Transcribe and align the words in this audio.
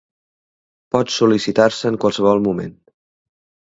Pot 0.95 1.13
sol·licitar-se 1.17 1.95
en 1.95 2.03
qualsevol 2.07 2.45
moment. 2.51 2.77